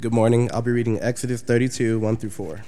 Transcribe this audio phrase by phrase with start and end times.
[0.00, 0.48] Good morning.
[0.54, 2.60] I'll be reading Exodus 32, 1 through 4.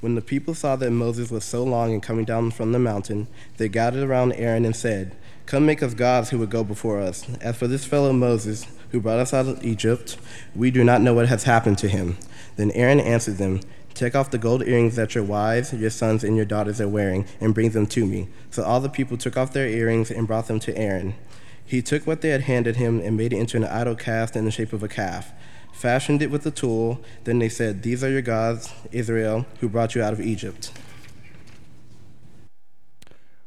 [0.00, 3.26] When the people saw that Moses was so long in coming down from the mountain,
[3.56, 7.28] they gathered around Aaron and said, Come make us gods who would go before us.
[7.40, 10.16] As for this fellow Moses, who brought us out of Egypt,
[10.54, 12.16] we do not know what has happened to him.
[12.54, 13.58] Then Aaron answered them,
[13.92, 17.26] Take off the gold earrings that your wives, your sons, and your daughters are wearing,
[17.40, 18.28] and bring them to me.
[18.52, 21.16] So all the people took off their earrings and brought them to Aaron.
[21.64, 24.44] He took what they had handed him and made it into an idol cast in
[24.44, 25.32] the shape of a calf,
[25.72, 27.00] fashioned it with a tool.
[27.24, 30.72] Then they said, These are your gods, Israel, who brought you out of Egypt.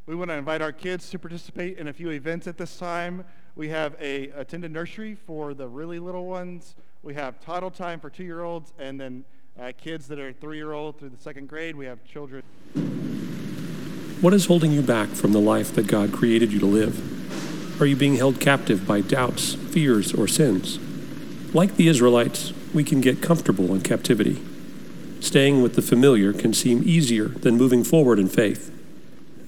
[0.05, 3.23] We want to invite our kids to participate in a few events at this time.
[3.55, 6.75] We have a attended nursery for the really little ones.
[7.01, 9.25] We have toddle time for two-year-olds, and then
[9.59, 11.75] uh, kids that are three-year-old through the second grade.
[11.75, 12.43] We have children.
[14.21, 17.81] What is holding you back from the life that God created you to live?
[17.81, 20.79] Are you being held captive by doubts, fears, or sins?
[21.55, 24.43] Like the Israelites, we can get comfortable in captivity.
[25.21, 28.77] Staying with the familiar can seem easier than moving forward in faith.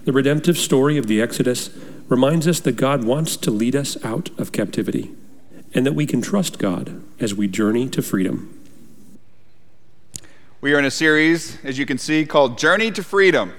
[0.06, 1.70] The redemptive story of the Exodus
[2.08, 5.12] reminds us that God wants to lead us out of captivity
[5.74, 8.58] and that we can trust God as we journey to freedom.
[10.62, 13.52] We are in a series, as you can see, called Journey to Freedom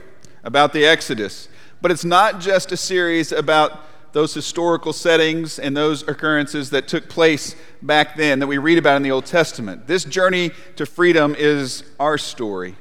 [0.42, 1.50] about the Exodus.
[1.82, 3.78] But it's not just a series about
[4.18, 8.96] those historical settings and those occurrences that took place back then that we read about
[8.96, 9.86] in the Old Testament.
[9.86, 12.74] This journey to freedom is our story.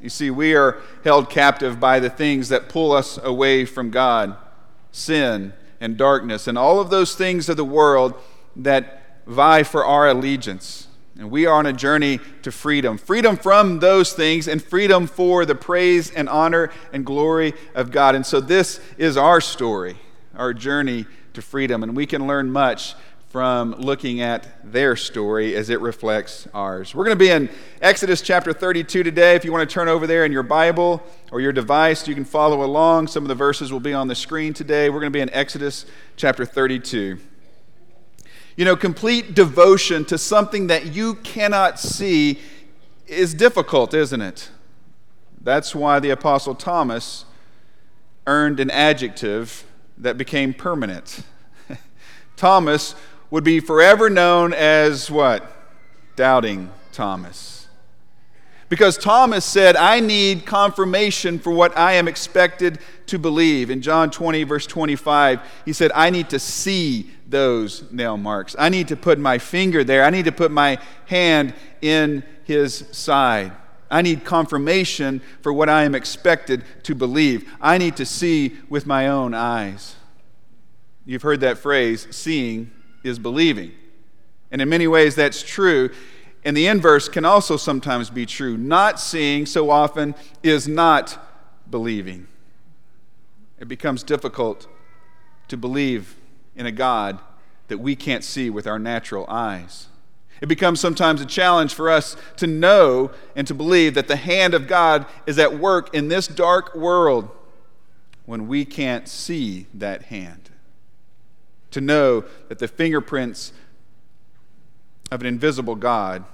[0.00, 4.36] You see, we are held captive by the things that pull us away from God
[4.92, 8.14] sin and darkness and all of those things of the world
[8.54, 10.86] that vie for our allegiance.
[11.18, 15.44] And we are on a journey to freedom freedom from those things and freedom for
[15.44, 18.14] the praise and honor and glory of God.
[18.14, 19.96] And so, this is our story,
[20.36, 21.82] our journey to freedom.
[21.82, 22.94] And we can learn much
[23.28, 26.94] from looking at their story as it reflects ours.
[26.94, 27.50] We're going to be in
[27.82, 29.34] Exodus chapter 32 today.
[29.34, 32.24] If you want to turn over there in your Bible or your device, you can
[32.24, 33.08] follow along.
[33.08, 34.88] Some of the verses will be on the screen today.
[34.88, 35.84] We're going to be in Exodus
[36.16, 37.18] chapter 32.
[38.56, 42.38] You know, complete devotion to something that you cannot see
[43.06, 44.50] is difficult, isn't it?
[45.42, 47.26] That's why the Apostle Thomas
[48.26, 49.64] earned an adjective
[49.98, 51.22] that became permanent.
[52.36, 52.94] Thomas
[53.30, 55.50] would be forever known as what?
[56.16, 57.56] Doubting Thomas.
[58.68, 63.70] Because Thomas said, I need confirmation for what I am expected to believe.
[63.70, 68.56] In John 20, verse 25, he said, I need to see those nail marks.
[68.58, 70.04] I need to put my finger there.
[70.04, 73.52] I need to put my hand in his side.
[73.90, 77.48] I need confirmation for what I am expected to believe.
[77.60, 79.96] I need to see with my own eyes.
[81.04, 82.72] You've heard that phrase, seeing
[83.04, 83.72] is believing.
[84.50, 85.90] And in many ways, that's true.
[86.44, 88.56] And the inverse can also sometimes be true.
[88.56, 91.18] Not seeing so often is not
[91.70, 92.26] believing.
[93.58, 94.66] It becomes difficult
[95.48, 96.16] to believe
[96.54, 97.18] in a God
[97.68, 99.88] that we can't see with our natural eyes.
[100.40, 104.54] It becomes sometimes a challenge for us to know and to believe that the hand
[104.54, 107.30] of God is at work in this dark world
[108.26, 110.50] when we can't see that hand.
[111.70, 113.52] To know that the fingerprints
[115.10, 116.24] of an invisible God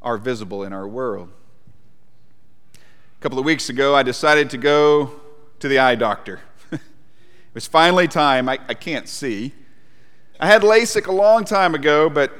[0.00, 1.30] are visible in our world.
[2.74, 5.20] A couple of weeks ago, I decided to go
[5.58, 6.40] to the eye doctor.
[7.50, 8.48] It was finally time.
[8.48, 9.52] I, I can't see.
[10.38, 12.30] I had LASIK a long time ago, but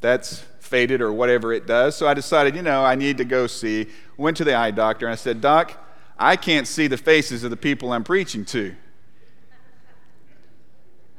[0.00, 1.96] that's faded or whatever it does.
[1.96, 3.86] So I decided, you know, I need to go see.
[4.16, 5.72] Went to the eye doctor and I said, Doc,
[6.18, 8.74] I can't see the faces of the people I'm preaching to.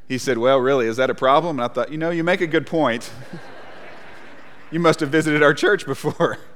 [0.07, 1.59] He said, Well, really, is that a problem?
[1.59, 3.11] And I thought, you know, you make a good point.
[4.71, 6.37] you must have visited our church before.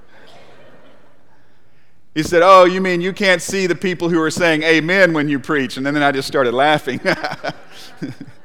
[2.16, 5.28] He said, Oh, you mean you can't see the people who are saying amen when
[5.28, 5.78] you preach?
[5.78, 7.00] And then I just started laughing.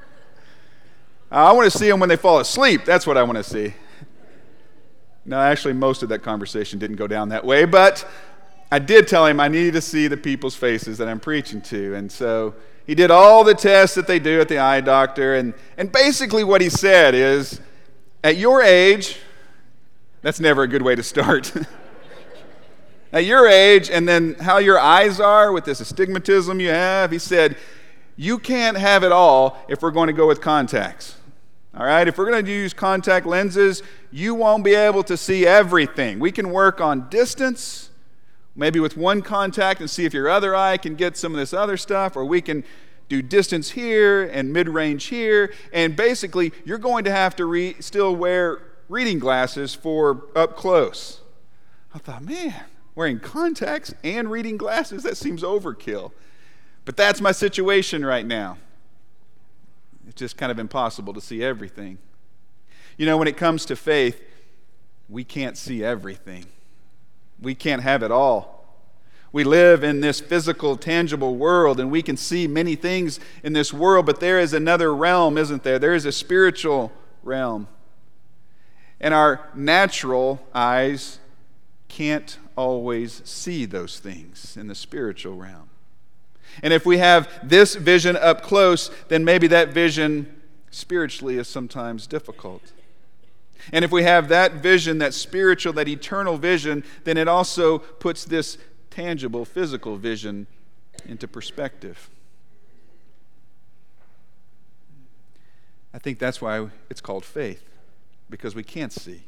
[1.30, 2.84] I want to see them when they fall asleep.
[2.84, 3.74] That's what I want to see.
[5.24, 8.08] No, actually, most of that conversation didn't go down that way, but
[8.72, 11.94] I did tell him I needed to see the people's faces that I'm preaching to.
[11.94, 12.54] And so
[12.86, 15.34] he did all the tests that they do at the eye doctor.
[15.34, 17.60] And, and basically, what he said is,
[18.24, 19.18] At your age,
[20.22, 21.52] that's never a good way to start.
[23.12, 27.18] at your age and then how your eyes are with this astigmatism you have, he
[27.18, 27.56] said,
[28.16, 31.17] you can't have it all if we're going to go with contacts.
[31.78, 35.46] All right, if we're going to use contact lenses, you won't be able to see
[35.46, 36.18] everything.
[36.18, 37.90] We can work on distance,
[38.56, 41.52] maybe with one contact and see if your other eye can get some of this
[41.54, 42.64] other stuff, or we can
[43.08, 45.54] do distance here and mid range here.
[45.72, 51.20] And basically, you're going to have to re- still wear reading glasses for up close.
[51.94, 52.64] I thought, man,
[52.96, 56.10] wearing contacts and reading glasses, that seems overkill.
[56.84, 58.58] But that's my situation right now.
[60.18, 61.96] Just kind of impossible to see everything.
[62.96, 64.20] You know, when it comes to faith,
[65.08, 66.46] we can't see everything,
[67.40, 68.56] we can't have it all.
[69.30, 73.72] We live in this physical, tangible world, and we can see many things in this
[73.72, 75.78] world, but there is another realm, isn't there?
[75.78, 76.90] There is a spiritual
[77.22, 77.68] realm.
[79.00, 81.18] And our natural eyes
[81.86, 85.68] can't always see those things in the spiritual realm.
[86.62, 90.40] And if we have this vision up close, then maybe that vision
[90.70, 92.72] spiritually is sometimes difficult.
[93.72, 98.24] And if we have that vision, that spiritual, that eternal vision, then it also puts
[98.24, 98.58] this
[98.90, 100.46] tangible, physical vision
[101.06, 102.08] into perspective.
[105.92, 107.64] I think that's why it's called faith,
[108.30, 109.22] because we can't see.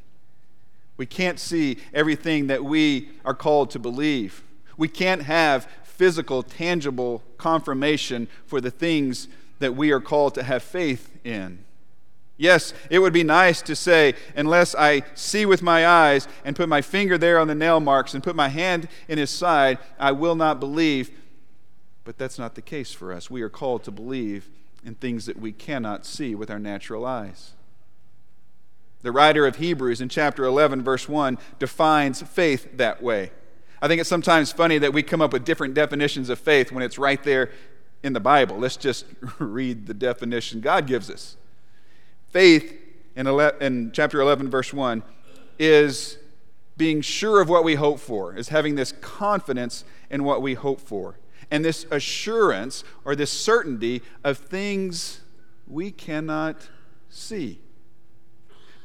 [0.96, 4.42] We can't see everything that we are called to believe.
[4.76, 5.68] We can't have
[6.00, 11.62] physical, tangible confirmation for the things that we are called to have faith in.
[12.38, 16.70] Yes, it would be nice to say, unless I see with my eyes and put
[16.70, 20.12] my finger there on the nail marks and put my hand in his side, I
[20.12, 21.10] will not believe.
[22.04, 23.30] But that's not the case for us.
[23.30, 24.48] We are called to believe
[24.82, 27.52] in things that we cannot see with our natural eyes.
[29.02, 33.32] The writer of Hebrews in chapter 11, verse 1, defines faith that way.
[33.82, 36.82] I think it's sometimes funny that we come up with different definitions of faith when
[36.82, 37.50] it's right there
[38.02, 38.58] in the Bible.
[38.58, 39.06] Let's just
[39.38, 41.36] read the definition God gives us.
[42.28, 42.74] Faith,
[43.16, 45.02] in, 11, in chapter 11, verse 1,
[45.58, 46.18] is
[46.76, 50.80] being sure of what we hope for, is having this confidence in what we hope
[50.80, 51.18] for,
[51.50, 55.20] and this assurance or this certainty of things
[55.66, 56.68] we cannot
[57.08, 57.60] see.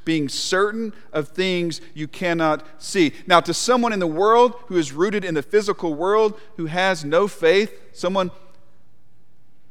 [0.06, 3.12] Being certain of things you cannot see.
[3.28, 7.04] Now, to someone in the world who is rooted in the physical world, who has
[7.04, 8.31] no faith, someone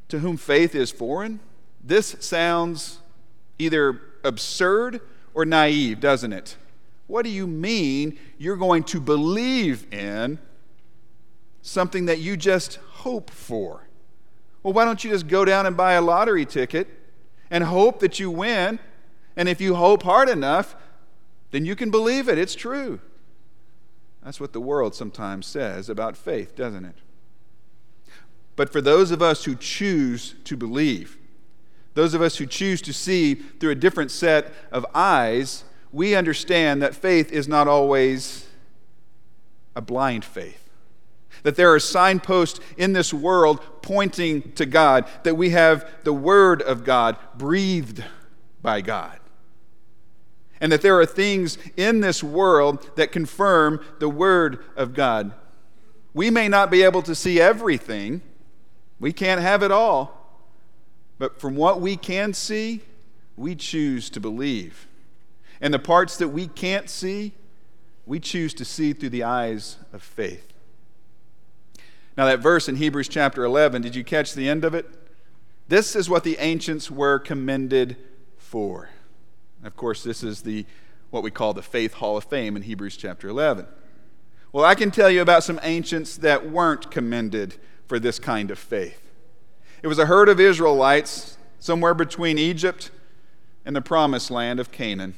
[0.09, 1.39] to whom faith is foreign,
[1.83, 2.99] this sounds
[3.57, 5.01] either absurd
[5.33, 6.57] or naive, doesn't it?
[7.07, 10.39] What do you mean you're going to believe in
[11.61, 13.87] something that you just hope for?
[14.63, 16.87] Well, why don't you just go down and buy a lottery ticket
[17.51, 18.79] and hope that you win?
[19.35, 20.75] And if you hope hard enough,
[21.51, 22.37] then you can believe it.
[22.37, 22.99] It's true.
[24.23, 26.95] That's what the world sometimes says about faith, doesn't it?
[28.55, 31.17] But for those of us who choose to believe,
[31.93, 36.81] those of us who choose to see through a different set of eyes, we understand
[36.81, 38.47] that faith is not always
[39.75, 40.69] a blind faith.
[41.43, 46.61] That there are signposts in this world pointing to God, that we have the Word
[46.61, 48.03] of God breathed
[48.61, 49.19] by God.
[50.65, 55.31] And that there are things in this world that confirm the Word of God.
[56.15, 58.23] We may not be able to see everything,
[58.99, 60.41] we can't have it all.
[61.19, 62.81] But from what we can see,
[63.37, 64.87] we choose to believe.
[65.61, 67.33] And the parts that we can't see,
[68.07, 70.51] we choose to see through the eyes of faith.
[72.17, 74.87] Now, that verse in Hebrews chapter 11, did you catch the end of it?
[75.67, 77.97] This is what the ancients were commended
[78.39, 78.89] for.
[79.59, 80.65] And of course, this is the
[81.09, 83.67] what we call the Faith Hall of Fame in Hebrews chapter 11.
[84.51, 87.55] Well, I can tell you about some ancients that weren't commended
[87.87, 89.01] for this kind of faith.
[89.81, 92.91] It was a herd of Israelites somewhere between Egypt
[93.65, 95.15] and the promised land of Canaan.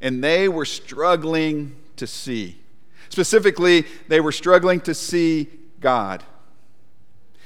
[0.00, 2.58] And they were struggling to see.
[3.08, 5.48] Specifically, they were struggling to see
[5.80, 6.24] God.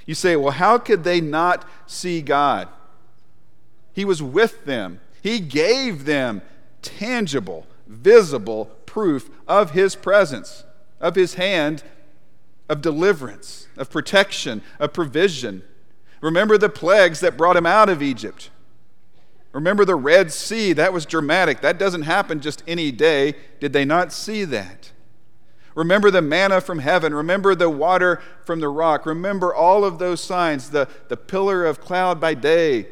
[0.07, 2.69] You say, well, how could they not see God?
[3.93, 6.43] He was with them, He gave them
[6.83, 10.65] tangible, visible proof of His presence,
[11.01, 11.83] of His hand
[12.71, 15.63] of deliverance, of protection, of provision.
[16.21, 18.49] Remember the plagues that brought him out of Egypt.
[19.53, 20.73] Remember the Red Sea.
[20.73, 21.63] That was dramatic.
[21.63, 23.35] That doesn't happen just any day.
[23.59, 24.93] Did they not see that?
[25.75, 27.13] Remember the manna from heaven.
[27.13, 29.05] Remember the water from the rock.
[29.05, 32.87] Remember all of those signs the, the pillar of cloud by day,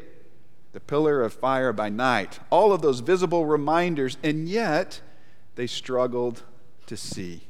[0.79, 2.39] the pillar of fire by night.
[2.49, 4.17] All of those visible reminders.
[4.23, 5.01] And yet,
[5.55, 6.43] they struggled
[6.85, 7.41] to see.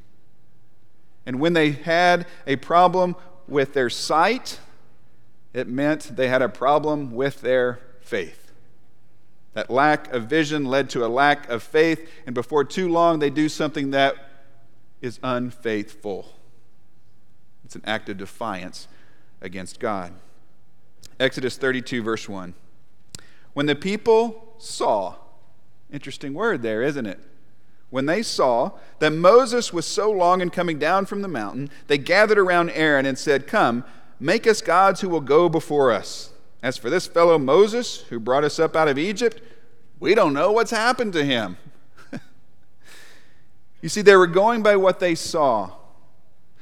[1.26, 3.16] And when they had a problem
[3.48, 4.60] with their sight,
[5.54, 8.52] it meant they had a problem with their faith.
[9.54, 13.30] That lack of vision led to a lack of faith, and before too long, they
[13.30, 14.16] do something that
[15.02, 16.34] is unfaithful.
[17.64, 18.88] It's an act of defiance
[19.42, 20.14] against God.
[21.20, 22.54] Exodus 32, verse 1.
[23.60, 25.16] When the people saw
[25.92, 27.20] Interesting word there, isn't it?
[27.90, 31.98] When they saw that Moses was so long in coming down from the mountain, they
[31.98, 33.84] gathered around Aaron and said, Come,
[34.18, 36.32] make us gods who will go before us.
[36.62, 39.42] As for this fellow Moses, who brought us up out of Egypt,
[40.00, 41.58] we don't know what's happened to him.
[43.82, 45.72] you see, they were going by what they saw.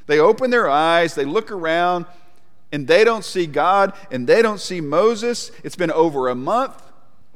[0.06, 2.06] They open their eyes, they look around,
[2.72, 5.52] and they don't see God, and they don't see Moses.
[5.64, 6.82] It's been over a month.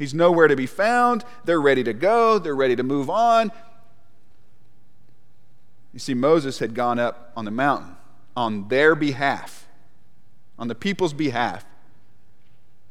[0.01, 1.23] He's nowhere to be found.
[1.45, 3.51] They're ready to go, they're ready to move on.
[5.93, 7.97] You see, Moses had gone up on the mountain
[8.35, 9.67] on their behalf,
[10.57, 11.65] on the people's behalf,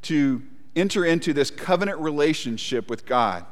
[0.02, 0.43] to
[0.76, 3.45] enter into this covenant relationship with God.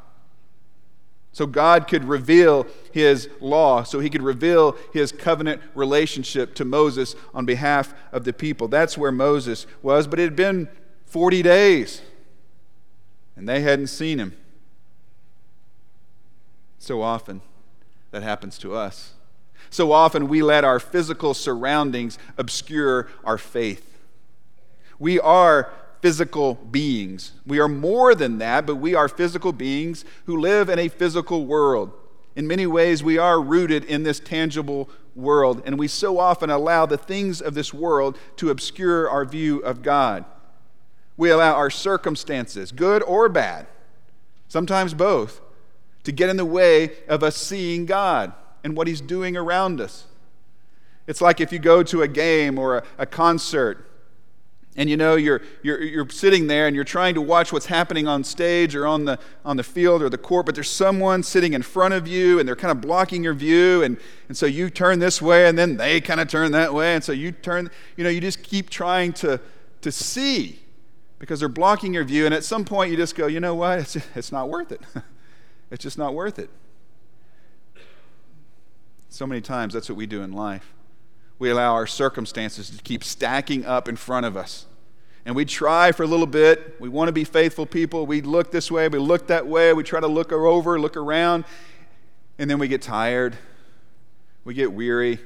[1.32, 7.16] So God could reveal his law, so he could reveal his covenant relationship to Moses
[7.34, 8.68] on behalf of the people.
[8.68, 10.68] That's where Moses was, but it had been
[11.06, 12.02] 40 days,
[13.38, 14.36] and they hadn't seen him.
[16.78, 17.40] So often
[18.10, 19.12] that happens to us.
[19.70, 23.98] So often we let our physical surroundings obscure our faith.
[24.98, 27.32] We are physical beings.
[27.46, 31.46] We are more than that, but we are physical beings who live in a physical
[31.46, 31.92] world.
[32.34, 36.86] In many ways, we are rooted in this tangible world, and we so often allow
[36.86, 40.24] the things of this world to obscure our view of God.
[41.18, 43.66] We allow our circumstances, good or bad,
[44.46, 45.42] sometimes both,
[46.04, 48.32] to get in the way of us seeing God
[48.64, 50.04] and what He's doing around us.
[51.08, 53.84] It's like if you go to a game or a, a concert
[54.76, 58.06] and you know you're, you're, you're sitting there and you're trying to watch what's happening
[58.06, 61.52] on stage or on the, on the field or the court but there's someone sitting
[61.52, 63.98] in front of you and they're kind of blocking your view and,
[64.28, 67.02] and so you turn this way and then they kind of turn that way and
[67.02, 69.40] so you turn you know you just keep trying to,
[69.80, 70.60] to see
[71.18, 73.78] because they're blocking your view and at some point you just go you know what
[73.78, 74.80] it's, it's not worth it
[75.70, 76.50] it's just not worth it
[79.08, 80.74] so many times, that's what we do in life.
[81.38, 84.66] We allow our circumstances to keep stacking up in front of us.
[85.24, 86.76] And we try for a little bit.
[86.80, 88.06] We want to be faithful people.
[88.06, 89.72] We look this way, we look that way.
[89.72, 91.44] We try to look over, look around.
[92.38, 93.36] And then we get tired.
[94.44, 95.18] We get weary.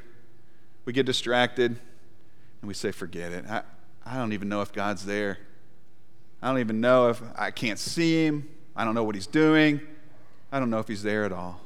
[0.85, 1.79] We get distracted.
[2.63, 3.45] And we say, forget it.
[3.49, 3.63] I,
[4.05, 5.39] I don't even know if God's there.
[6.43, 8.49] I don't even know if I can't see him.
[8.75, 9.81] I don't know what he's doing.
[10.51, 11.61] I don't know if he's there at all.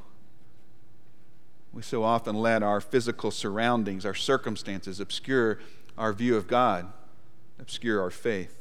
[1.73, 5.59] We so often let our physical surroundings, our circumstances, obscure
[5.97, 6.91] our view of God,
[7.59, 8.57] obscure our faith.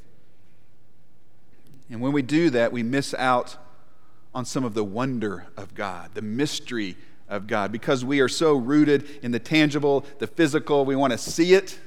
[1.90, 3.56] And when we do that, we miss out
[4.34, 6.96] on some of the wonder of God, the mystery
[7.28, 10.84] of God, because we are so rooted in the tangible, the physical.
[10.84, 11.78] We want to see it,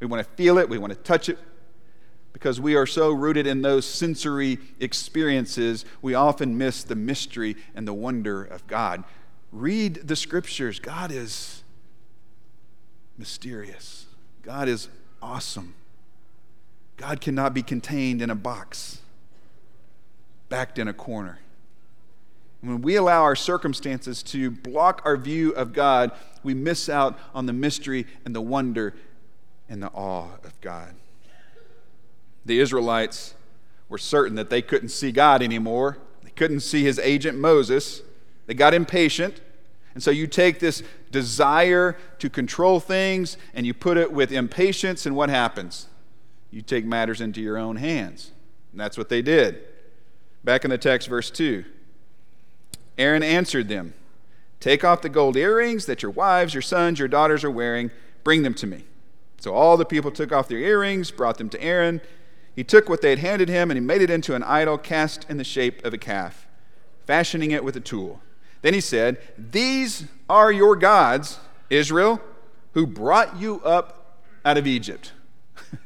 [0.00, 1.38] we want to feel it, we want to touch it.
[2.34, 7.88] Because we are so rooted in those sensory experiences, we often miss the mystery and
[7.88, 9.04] the wonder of God.
[9.52, 10.80] Read the scriptures.
[10.80, 11.62] God is
[13.16, 14.06] mysterious,
[14.42, 14.88] God is
[15.22, 15.74] awesome.
[16.96, 18.98] God cannot be contained in a box,
[20.48, 21.38] backed in a corner.
[22.60, 26.12] When we allow our circumstances to block our view of God,
[26.42, 28.94] we miss out on the mystery and the wonder
[29.68, 30.94] and the awe of God.
[32.46, 33.34] The Israelites
[33.88, 35.98] were certain that they couldn't see God anymore.
[36.22, 38.02] They couldn't see his agent Moses.
[38.46, 39.40] They got impatient.
[39.94, 45.06] And so you take this desire to control things and you put it with impatience,
[45.06, 45.86] and what happens?
[46.50, 48.32] You take matters into your own hands.
[48.72, 49.60] And that's what they did.
[50.42, 51.64] Back in the text, verse 2
[52.98, 53.94] Aaron answered them
[54.60, 57.90] Take off the gold earrings that your wives, your sons, your daughters are wearing,
[58.24, 58.84] bring them to me.
[59.38, 62.00] So all the people took off their earrings, brought them to Aaron.
[62.54, 65.28] He took what they had handed him, and he made it into an idol cast
[65.28, 66.46] in the shape of a calf,
[67.06, 68.20] fashioning it with a tool.
[68.62, 72.20] Then he said, These are your gods, Israel,
[72.72, 75.12] who brought you up out of Egypt.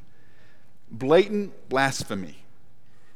[0.90, 2.36] Blatant blasphemy.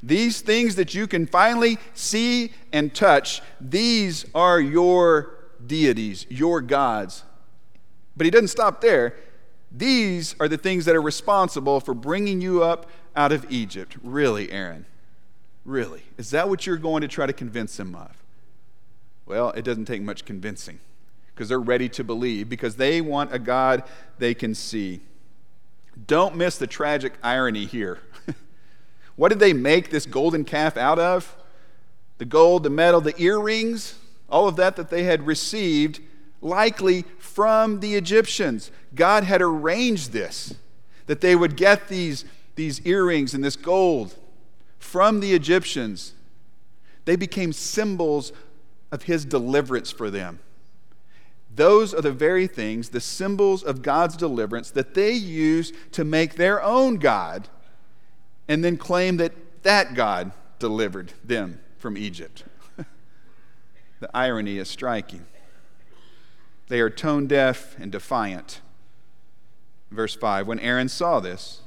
[0.03, 7.23] These things that you can finally see and touch, these are your deities, your gods.
[8.17, 9.15] But he doesn't stop there.
[9.71, 13.97] These are the things that are responsible for bringing you up out of Egypt.
[14.02, 14.87] Really, Aaron?
[15.64, 16.02] Really?
[16.19, 18.23] Is that what you're going to try to convince them of?
[19.26, 20.81] Well, it doesn't take much convincing
[21.35, 23.85] because they're ready to believe because they want a God
[24.19, 25.00] they can see.
[26.07, 28.00] Don't miss the tragic irony here.
[29.16, 31.37] what did they make this golden calf out of?
[32.19, 33.97] The gold, the metal, the earrings,
[34.28, 36.00] all of that that they had received,
[36.40, 38.71] likely from the Egyptians.
[38.95, 40.54] God had arranged this,
[41.07, 42.25] that they would get these,
[42.55, 44.15] these earrings and this gold
[44.79, 46.15] from the Egyptians
[47.05, 48.33] They became symbols
[48.93, 50.39] of his deliverance for them.
[51.55, 56.37] Those are the very things, the symbols of God's deliverance, that they use to make
[56.37, 57.49] their own God
[58.49, 59.33] and then claim that
[59.63, 62.45] that God delivered them from Egypt.
[64.01, 65.27] the irony is striking.
[66.69, 68.61] They are tone deaf and defiant.
[69.91, 71.61] Verse 5 When Aaron saw this,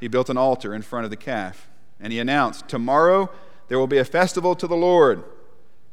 [0.00, 1.68] he built an altar in front of the calf,
[2.00, 3.30] and he announced, Tomorrow
[3.68, 5.24] there will be a festival to the Lord.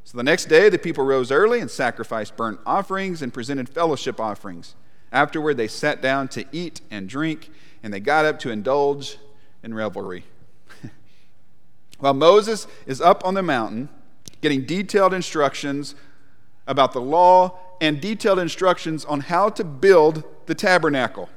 [0.04, 4.20] So the next day, the people rose early and sacrificed burnt offerings and presented fellowship
[4.20, 4.76] offerings.
[5.12, 7.50] Afterward, they sat down to eat and drink,
[7.82, 9.18] and they got up to indulge
[9.64, 10.26] in revelry.
[11.98, 13.90] While Moses is up on the mountain
[14.42, 15.96] getting detailed instructions
[16.68, 21.30] about the law and detailed instructions on how to build the tabernacle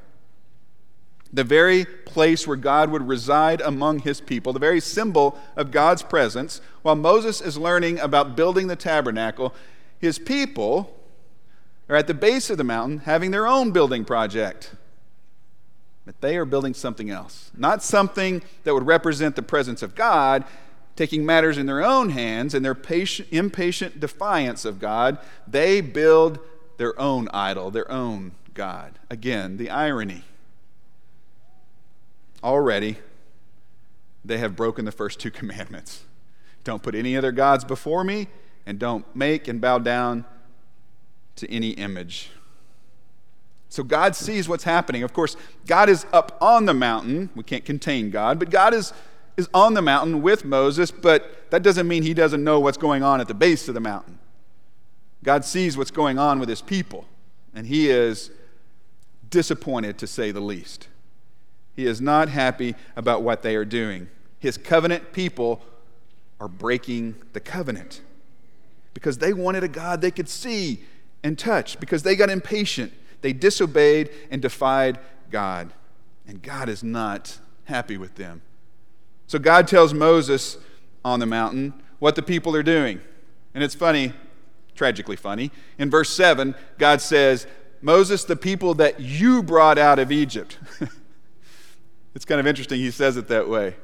[1.32, 6.02] the very place where God would reside among his people, the very symbol of God's
[6.02, 9.54] presence, while Moses is learning about building the tabernacle,
[9.98, 10.94] his people
[11.88, 14.72] are at the base of the mountain having their own building project.
[16.06, 20.44] But they are building something else, not something that would represent the presence of God,
[20.96, 25.18] taking matters in their own hands and their patient, impatient defiance of God.
[25.46, 26.38] They build
[26.78, 28.98] their own idol, their own God.
[29.10, 30.24] Again, the irony
[32.42, 32.96] already
[34.24, 36.04] they have broken the first two commandments
[36.68, 38.28] don't put any other gods before me,
[38.66, 40.26] and don't make and bow down
[41.36, 42.30] to any image.
[43.70, 45.02] So God sees what's happening.
[45.02, 45.34] Of course,
[45.66, 47.30] God is up on the mountain.
[47.34, 48.92] We can't contain God, but God is,
[49.38, 53.02] is on the mountain with Moses, but that doesn't mean he doesn't know what's going
[53.02, 54.18] on at the base of the mountain.
[55.24, 57.06] God sees what's going on with his people,
[57.54, 58.30] and he is
[59.30, 60.88] disappointed to say the least.
[61.78, 64.08] He is not happy about what they are doing.
[64.40, 65.62] His covenant people
[66.40, 68.00] are breaking the covenant
[68.94, 70.80] because they wanted a God they could see
[71.22, 72.92] and touch, because they got impatient.
[73.20, 74.98] They disobeyed and defied
[75.30, 75.72] God.
[76.26, 78.42] And God is not happy with them.
[79.28, 80.58] So God tells Moses
[81.04, 83.00] on the mountain what the people are doing.
[83.54, 84.14] And it's funny,
[84.74, 85.52] tragically funny.
[85.78, 87.46] In verse 7, God says,
[87.80, 90.58] Moses, the people that you brought out of Egypt.
[92.14, 93.76] It's kind of interesting he says it that way.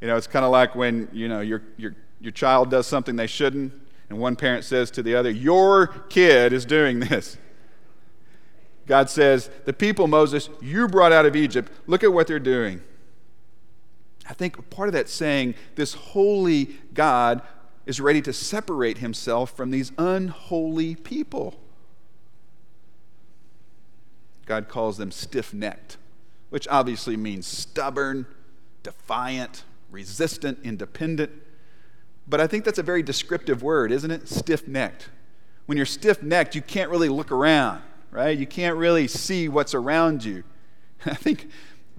[0.00, 3.16] You know, it's kind of like when, you know, your, your, your child does something
[3.16, 3.72] they shouldn't,
[4.08, 7.36] and one parent says to the other, Your kid is doing this.
[8.86, 12.80] God says, The people, Moses, you brought out of Egypt, look at what they're doing.
[14.28, 17.42] I think part of that saying, this holy God
[17.84, 21.58] is ready to separate himself from these unholy people.
[24.46, 25.96] God calls them stiff necked
[26.50, 28.26] which obviously means stubborn,
[28.82, 31.30] defiant, resistant, independent.
[32.28, 34.28] But I think that's a very descriptive word, isn't it?
[34.28, 35.08] Stiff necked.
[35.66, 38.36] When you're stiff necked, you can't really look around, right?
[38.36, 40.44] You can't really see what's around you.
[41.06, 41.48] I think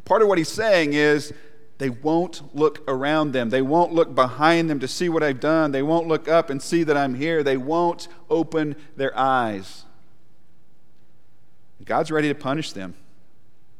[0.06, 1.34] part of what he's saying is
[1.78, 3.50] they won't look around them.
[3.50, 5.72] They won't look behind them to see what I've done.
[5.72, 7.44] They won't look up and see that I'm here.
[7.44, 9.86] They won't open their eyes.
[11.84, 12.94] God's ready to punish them.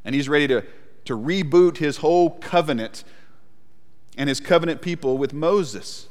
[0.04, 0.64] And he's ready to,
[1.06, 3.04] to reboot his whole covenant
[4.18, 6.08] and his covenant people with Moses.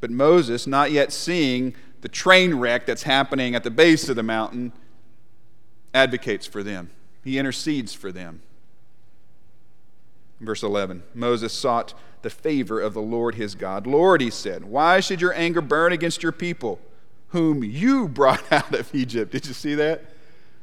[0.00, 4.22] But Moses, not yet seeing the train wreck that's happening at the base of the
[4.22, 4.72] mountain,
[5.92, 6.90] advocates for them.
[7.24, 8.40] He intercedes for them.
[10.40, 13.86] Verse 11 Moses sought the favor of the Lord his God.
[13.86, 16.78] Lord, he said, why should your anger burn against your people,
[17.28, 19.32] whom you brought out of Egypt?
[19.32, 20.04] Did you see that?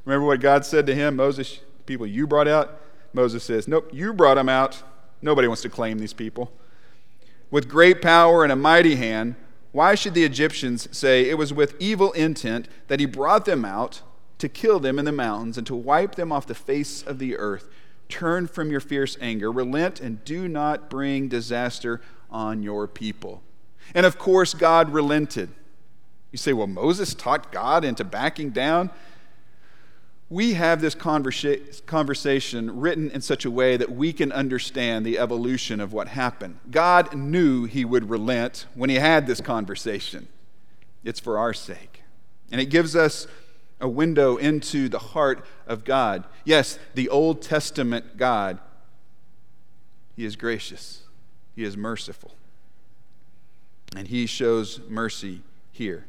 [0.05, 1.15] Remember what God said to him?
[1.15, 2.81] Moses, people you brought out?
[3.13, 4.83] Moses says, Nope, you brought them out.
[5.21, 6.51] Nobody wants to claim these people.
[7.49, 9.35] With great power and a mighty hand,
[9.71, 14.01] why should the Egyptians say it was with evil intent that he brought them out
[14.37, 17.37] to kill them in the mountains and to wipe them off the face of the
[17.37, 17.69] earth?
[18.09, 23.41] Turn from your fierce anger, relent, and do not bring disaster on your people.
[23.93, 25.49] And of course, God relented.
[26.31, 28.91] You say, well, Moses taught God into backing down
[30.29, 35.17] we have this conversa- conversation written in such a way that we can understand the
[35.17, 36.59] evolution of what happened.
[36.69, 40.27] God knew he would relent when he had this conversation.
[41.03, 42.03] It's for our sake.
[42.51, 43.27] And it gives us
[43.79, 46.25] a window into the heart of God.
[46.43, 48.59] Yes, the Old Testament God,
[50.15, 51.03] he is gracious,
[51.55, 52.31] he is merciful,
[53.95, 56.05] and he shows mercy here.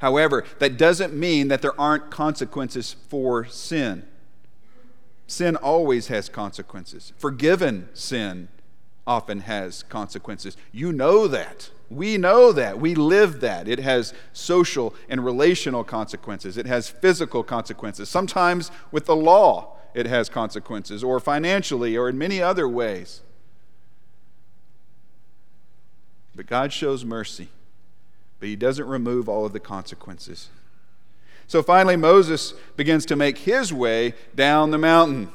[0.00, 4.06] However, that doesn't mean that there aren't consequences for sin.
[5.26, 7.12] Sin always has consequences.
[7.16, 8.48] Forgiven sin
[9.06, 10.56] often has consequences.
[10.72, 11.70] You know that.
[11.90, 12.80] We know that.
[12.80, 13.68] We live that.
[13.68, 18.08] It has social and relational consequences, it has physical consequences.
[18.08, 23.22] Sometimes with the law, it has consequences, or financially, or in many other ways.
[26.34, 27.48] But God shows mercy,
[28.40, 30.48] but He doesn't remove all of the consequences.
[31.50, 35.30] So finally, Moses begins to make his way down the mountain.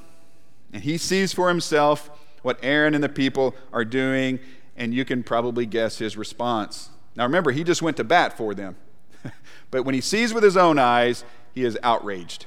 [0.72, 2.10] And he sees for himself
[2.42, 4.40] what Aaron and the people are doing,
[4.78, 6.90] and you can probably guess his response.
[7.18, 8.78] Now remember, he just went to bat for them.
[9.72, 12.46] but when he sees with his own eyes, he is outraged.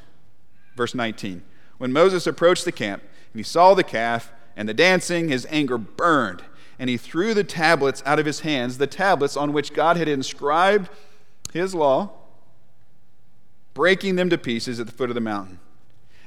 [0.75, 1.43] Verse 19
[1.77, 5.77] When Moses approached the camp and he saw the calf and the dancing, his anger
[5.77, 6.43] burned,
[6.79, 10.09] and he threw the tablets out of his hands, the tablets on which God had
[10.09, 10.89] inscribed
[11.53, 12.13] his law
[13.79, 15.61] breaking them to pieces at the foot of the mountain.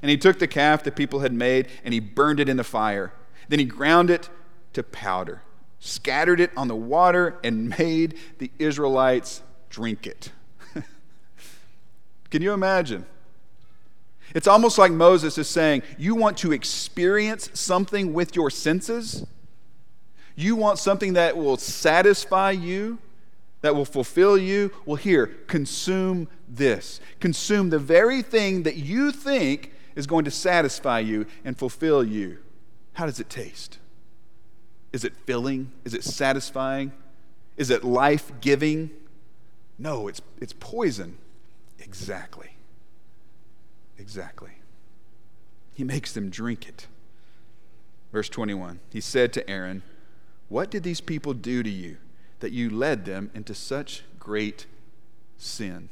[0.02, 2.64] And he took the calf the people had made and he burned it in the
[2.64, 3.12] fire.
[3.50, 4.30] Then he ground it
[4.72, 5.42] to powder,
[5.78, 10.32] scattered it on the water, and made the Israelites drink it.
[12.32, 13.06] Can you imagine?
[14.34, 19.26] It's almost like Moses is saying, You want to experience something with your senses?
[20.42, 22.98] You want something that will satisfy you?
[23.62, 27.00] that will fulfill you, well, here, consume this.
[27.20, 32.40] Consume the very thing that you think is going to satisfy you and fulfill you.
[32.94, 33.78] How does it taste?
[34.92, 35.72] Is it filling?
[35.86, 36.92] Is it satisfying?
[37.56, 38.90] Is it life giving?
[39.78, 41.18] No, it's, it's poison.
[41.80, 42.56] Exactly.
[43.98, 44.52] Exactly.
[45.74, 46.88] He makes them drink it.
[48.12, 49.84] Verse 21 He said to Aaron,
[50.52, 51.98] What did these people do to you?
[52.42, 54.66] that you led them into such great
[55.38, 55.90] sin.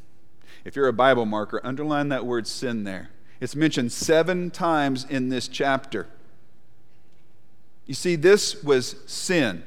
[0.65, 3.09] If you're a Bible marker, underline that word sin there.
[3.39, 6.07] It's mentioned seven times in this chapter.
[7.85, 9.63] You see, this was sin.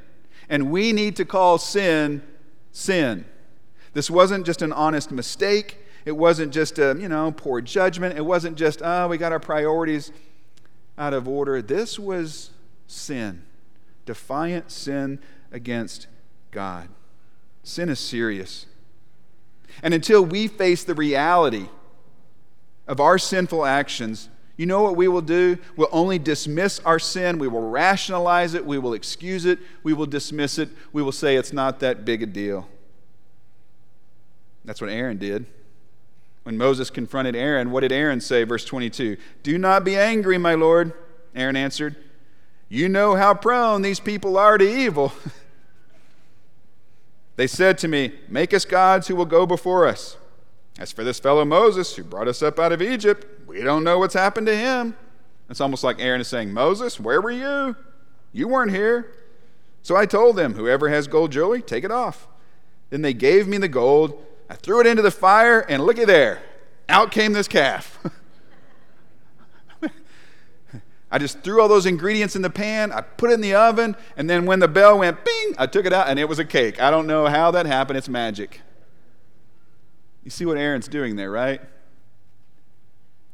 [0.49, 2.23] And we need to call sin
[2.73, 3.25] sin.
[3.95, 5.79] This wasn't just an honest mistake.
[6.05, 8.19] It wasn't just a, you know, poor judgment.
[8.19, 10.13] It wasn't just, oh, we got our priorities
[10.99, 11.63] out of order.
[11.63, 12.51] This was
[12.87, 13.43] sin.
[14.07, 16.07] Defiant sin against
[16.51, 16.89] God.
[17.63, 18.67] Sin is serious.
[19.83, 21.69] And until we face the reality
[22.87, 25.59] of our sinful actions, you know what we will do?
[25.77, 27.39] We'll only dismiss our sin.
[27.39, 28.67] We will rationalize it.
[28.67, 29.59] We will excuse it.
[29.83, 30.69] We will dismiss it.
[30.93, 32.69] We will say it's not that big a deal.
[34.65, 35.47] That's what Aaron did.
[36.43, 38.45] When Moses confronted Aaron, what did Aaron say?
[38.45, 40.93] Verse 22 Do not be angry, my Lord.
[41.35, 41.97] Aaron answered,
[42.73, 45.13] You know how prone these people are to evil.
[47.35, 50.19] They said to me, Make us gods who will go before us.
[50.79, 53.99] As for this fellow Moses who brought us up out of Egypt, we don't know
[53.99, 54.95] what's happened to him.
[55.49, 57.75] It's almost like Aaron is saying, Moses, where were you?
[58.33, 59.13] You weren't here.
[59.83, 62.29] So I told them, Whoever has gold jewelry, take it off.
[62.91, 64.23] Then they gave me the gold.
[64.51, 66.43] I threw it into the fire, and looky there.
[66.89, 67.99] Out came this calf.
[71.13, 73.95] I just threw all those ingredients in the pan, I put it in the oven,
[74.17, 76.45] and then when the bell went bing, I took it out and it was a
[76.45, 76.81] cake.
[76.81, 77.99] I don't know how that happened.
[77.99, 78.63] It's magic.
[80.25, 81.61] You see what Aaron's doing there, right?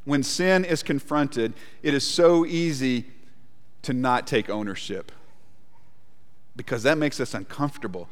[0.04, 3.04] When sin is confronted, it is so easy
[3.82, 5.12] to not take ownership
[6.56, 8.08] because that makes us uncomfortable.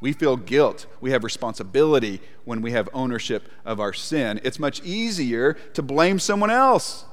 [0.00, 0.84] We feel guilt.
[1.00, 4.38] We have responsibility when we have ownership of our sin.
[4.44, 7.06] It's much easier to blame someone else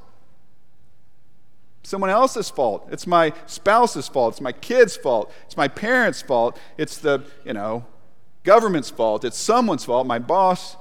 [1.85, 2.87] someone else's fault.
[2.91, 4.33] It's my spouse's fault.
[4.33, 5.31] It's my kid's fault.
[5.45, 6.59] It's my parents' fault.
[6.77, 7.85] It's the, you know,
[8.43, 9.23] government's fault.
[9.23, 10.77] It's someone's fault, my boss.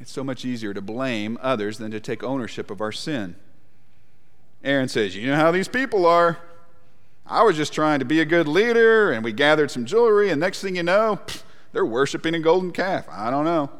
[0.00, 3.36] It's so much easier to blame others than to take ownership of our sin.
[4.64, 6.38] Aaron says, You know how these people are.
[7.24, 10.40] I was just trying to be a good leader, and we gathered some jewelry, and
[10.40, 11.20] next thing you know,
[11.72, 13.06] they're worshiping a golden calf.
[13.08, 13.70] I don't know.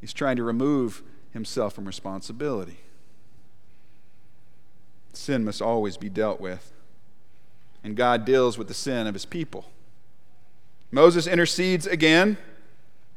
[0.00, 2.78] He's trying to remove himself from responsibility.
[5.16, 6.72] Sin must always be dealt with.
[7.82, 9.66] And God deals with the sin of his people.
[10.90, 12.36] Moses intercedes again,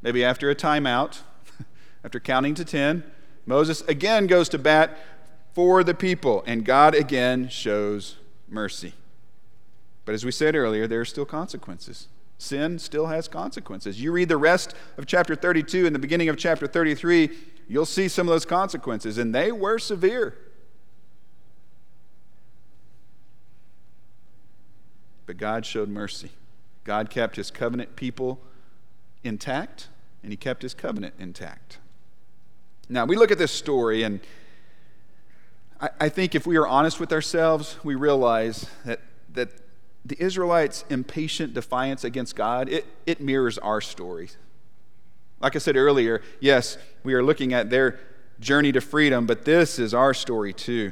[0.02, 1.20] maybe after a timeout,
[2.04, 3.04] after counting to 10.
[3.46, 4.98] Moses again goes to bat
[5.54, 8.16] for the people, and God again shows
[8.48, 8.94] mercy.
[10.06, 12.08] But as we said earlier, there are still consequences.
[12.38, 14.02] Sin still has consequences.
[14.02, 17.30] You read the rest of chapter 32 and the beginning of chapter 33,
[17.68, 20.36] you'll see some of those consequences, and they were severe.
[25.30, 26.32] But God showed mercy.
[26.84, 28.40] God kept his covenant people
[29.24, 29.88] intact,
[30.24, 31.78] and he kept his covenant intact.
[32.90, 34.22] Now, we look at this story, and
[35.80, 39.02] I, I think if we are honest with ourselves, we realize that,
[39.34, 39.50] that
[40.04, 44.32] the Israelites' impatient defiance against God, it, it mirrors our story.
[45.40, 48.00] Like I said earlier, yes, we are looking at their
[48.40, 50.92] journey to freedom, but this is our story too.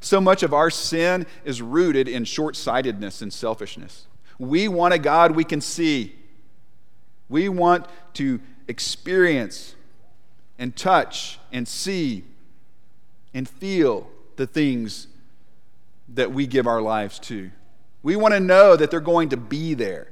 [0.00, 4.06] So much of our sin is rooted in short sightedness and selfishness.
[4.38, 6.14] We want a God we can see.
[7.28, 9.74] We want to experience
[10.58, 12.24] and touch and see
[13.34, 15.08] and feel the things
[16.14, 17.50] that we give our lives to.
[18.02, 20.08] We want to know that they're going to be there.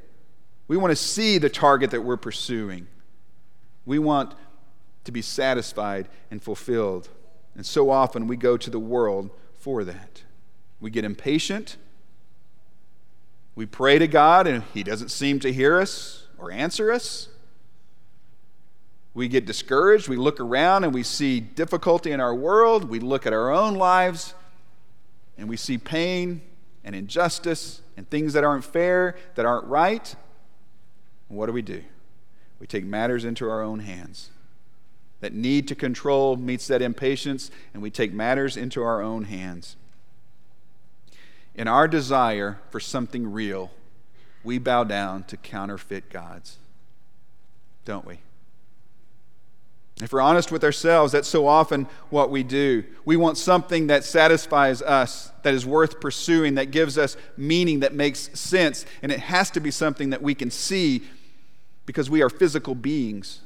[0.68, 2.88] We want to see the target that we're pursuing.
[3.85, 4.35] We want
[5.05, 7.09] to be satisfied and fulfilled.
[7.55, 9.31] And so often we go to the world
[9.66, 10.22] for that.
[10.79, 11.76] We get impatient.
[13.57, 17.31] We pray to God and He doesn't seem to hear us or answer us.
[19.12, 20.07] We get discouraged.
[20.07, 22.88] We look around and we see difficulty in our world.
[22.88, 24.35] We look at our own lives
[25.37, 26.42] and we see pain
[26.85, 30.14] and injustice and things that aren't fair, that aren't right.
[31.29, 31.83] And what do we do?
[32.61, 34.31] We take matters into our own hands.
[35.20, 39.76] That need to control meets that impatience, and we take matters into our own hands.
[41.55, 43.70] In our desire for something real,
[44.44, 46.59] we bow down to counterfeit gods,
[47.85, 48.18] don't we?
[50.02, 52.85] If we're honest with ourselves, that's so often what we do.
[53.07, 57.94] We want something that satisfies us, that is worth pursuing, that gives us meaning, that
[57.94, 58.85] makes sense.
[59.00, 61.05] And it has to be something that we can see
[61.87, 63.40] because we are physical beings.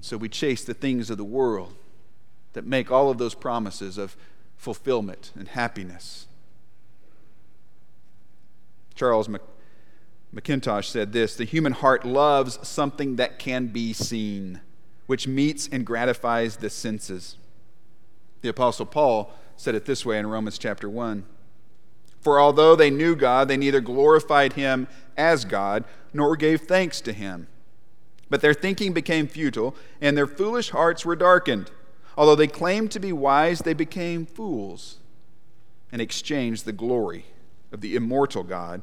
[0.00, 1.74] So we chase the things of the world
[2.52, 4.16] that make all of those promises of
[4.56, 6.26] fulfillment and happiness.
[8.94, 9.28] Charles
[10.34, 14.60] Mackintosh said this The human heart loves something that can be seen
[15.08, 17.36] which meets and gratifies the senses.
[18.42, 21.24] The Apostle Paul said it this way in Romans chapter 1
[22.20, 27.12] For although they knew God, they neither glorified him as God nor gave thanks to
[27.14, 27.48] him.
[28.30, 31.70] But their thinking became futile, and their foolish hearts were darkened.
[32.16, 34.98] Although they claimed to be wise, they became fools
[35.90, 37.26] and exchanged the glory
[37.72, 38.82] of the immortal God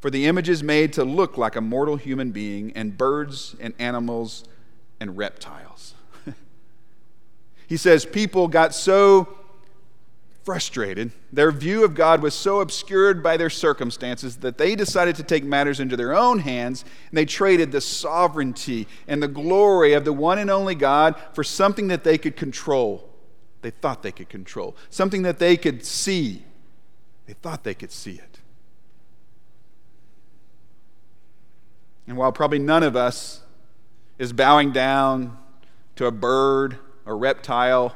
[0.00, 4.44] for the images made to look like a mortal human being and birds and animals
[5.00, 5.94] and reptiles.
[7.66, 9.28] he says people got so
[10.48, 15.22] frustrated, their view of God was so obscured by their circumstances that they decided to
[15.22, 20.06] take matters into their own hands and they traded the sovereignty and the glory of
[20.06, 23.10] the one and only God for something that they could control.
[23.60, 26.44] They thought they could control, something that they could see.
[27.26, 28.38] They thought they could see it.
[32.06, 33.42] And while probably none of us
[34.18, 35.36] is bowing down
[35.96, 37.94] to a bird or reptile.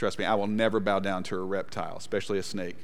[0.00, 2.76] Trust me, I will never bow down to a reptile, especially a snake.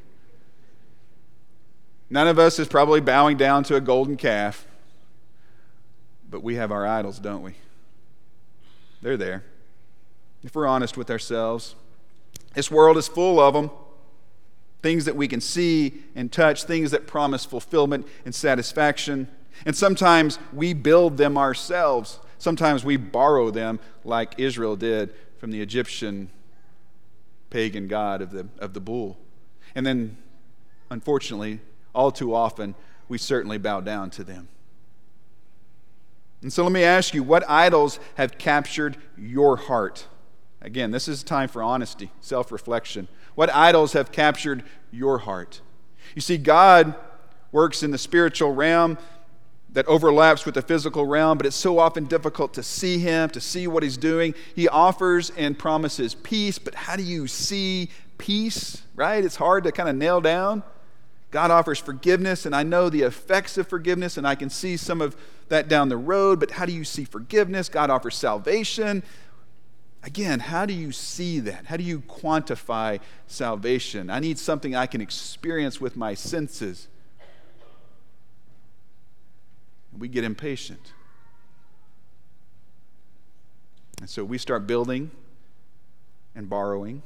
[2.11, 4.67] None of us is probably bowing down to a golden calf,
[6.29, 7.55] but we have our idols, don't we?
[9.01, 9.45] They're there.
[10.45, 11.75] If we're honest with ourselves,
[12.55, 13.71] this world is full of them.
[14.83, 19.27] Things that we can see and touch, things that promise fulfillment and satisfaction.
[19.65, 22.21] And sometimes we build them ourselves.
[22.37, 26.29] Sometimes we borrow them, like Israel did from the Egyptian
[27.51, 29.19] pagan god of the, of the bull.
[29.75, 30.17] And then,
[30.91, 31.61] unfortunately,
[31.95, 32.75] all too often,
[33.09, 34.49] we certainly bow down to them.
[36.43, 40.07] And so let me ask you what idols have captured your heart?
[40.61, 43.09] Again, this is a time for honesty, self reflection.
[43.35, 45.61] What idols have captured your heart?
[46.15, 46.95] You see, God
[47.53, 48.99] works in the spiritual realm
[49.77, 53.43] that overlaps with the physical realm, but it's so often difficult to see him, to
[53.43, 54.35] see what he's doing.
[54.55, 59.23] He offers and promises peace, but how do you see peace, right?
[59.23, 60.63] It's hard to kind of nail down.
[61.31, 65.03] God offers forgiveness, and I know the effects of forgiveness, and I can see some
[65.03, 65.15] of
[65.51, 67.69] that down the road, but how do you see forgiveness?
[67.69, 69.03] God offers salvation.
[70.03, 71.67] Again, how do you see that?
[71.67, 74.09] How do you quantify salvation?
[74.09, 76.89] I need something I can experience with my senses
[79.99, 80.93] we get impatient.
[84.01, 85.11] And so we start building
[86.35, 87.03] and borrowing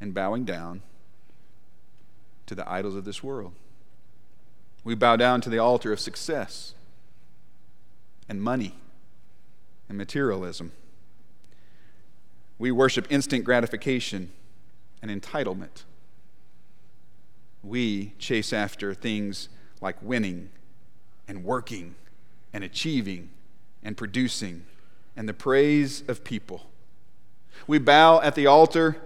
[0.00, 0.82] and bowing down
[2.46, 3.52] to the idols of this world.
[4.84, 6.74] We bow down to the altar of success
[8.28, 8.76] and money
[9.88, 10.72] and materialism.
[12.58, 14.30] We worship instant gratification
[15.02, 15.82] and entitlement.
[17.62, 19.48] We chase after things
[19.80, 20.50] like winning
[21.28, 21.94] and working
[22.52, 23.30] and achieving
[23.82, 24.64] and producing
[25.16, 26.66] and the praise of people.
[27.66, 28.96] We bow at the altar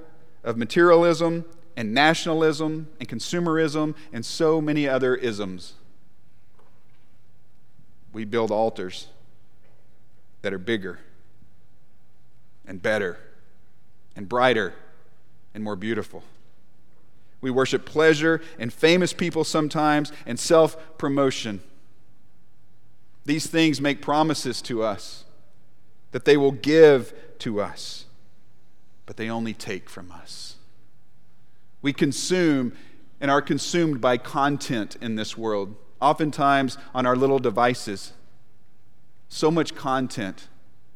[0.43, 1.45] of materialism
[1.77, 5.75] and nationalism and consumerism and so many other isms.
[8.13, 9.07] We build altars
[10.43, 10.99] that are bigger
[12.67, 13.19] and better
[14.17, 14.75] and brighter
[15.55, 16.23] and more beautiful.
[17.41, 21.61] We worship pleasure and famous people sometimes and self promotion.
[23.25, 25.25] These things make promises to us
[26.13, 28.07] that they will give to us,
[29.07, 30.57] but they only take from us.
[31.83, 32.73] We consume
[33.21, 38.13] and are consumed by content in this world, oftentimes on our little devices.
[39.29, 40.49] So much content,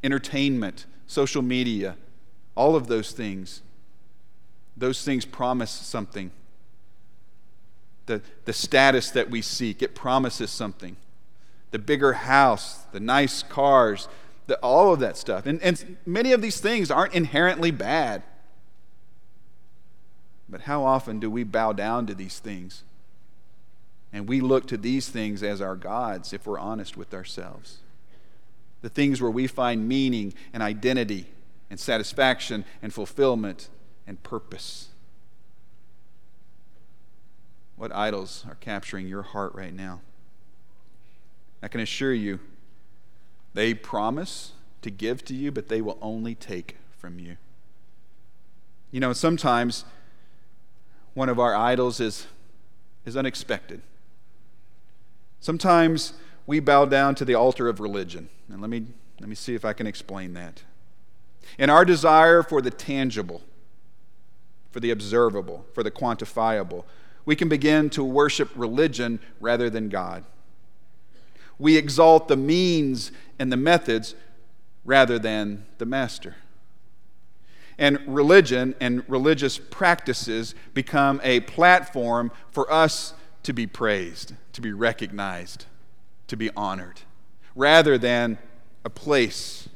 [0.02, 1.96] entertainment, social media,
[2.54, 3.62] all of those things.
[4.76, 6.30] Those things promise something.
[8.06, 10.96] The, the status that we seek, it promises something.
[11.74, 14.06] The bigger house, the nice cars,
[14.46, 15.44] the, all of that stuff.
[15.44, 18.22] And, and many of these things aren't inherently bad.
[20.48, 22.84] But how often do we bow down to these things?
[24.12, 27.78] And we look to these things as our gods if we're honest with ourselves.
[28.82, 31.26] The things where we find meaning and identity
[31.70, 33.68] and satisfaction and fulfillment
[34.06, 34.90] and purpose.
[37.74, 40.02] What idols are capturing your heart right now?
[41.64, 42.40] I can assure you,
[43.54, 47.38] they promise to give to you, but they will only take from you.
[48.90, 49.86] You know, sometimes
[51.14, 52.26] one of our idols is,
[53.06, 53.80] is unexpected.
[55.40, 56.12] Sometimes
[56.46, 58.28] we bow down to the altar of religion.
[58.50, 58.84] And let me,
[59.18, 60.62] let me see if I can explain that.
[61.58, 63.40] In our desire for the tangible,
[64.70, 66.84] for the observable, for the quantifiable,
[67.24, 70.24] we can begin to worship religion rather than God.
[71.58, 74.14] We exalt the means and the methods
[74.84, 76.36] rather than the master.
[77.78, 84.72] And religion and religious practices become a platform for us to be praised, to be
[84.72, 85.66] recognized,
[86.28, 87.00] to be honored,
[87.54, 88.38] rather than
[88.84, 89.68] a place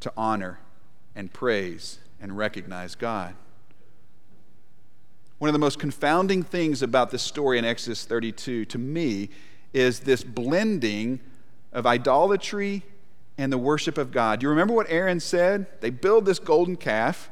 [0.00, 0.60] to honor
[1.14, 3.34] and praise and recognize God.
[5.38, 9.30] One of the most confounding things about this story in Exodus 32 to me
[9.72, 11.20] is this blending
[11.72, 12.82] of idolatry
[13.38, 14.40] and the worship of God.
[14.40, 15.66] Do you remember what Aaron said?
[15.80, 17.30] They build this golden calf,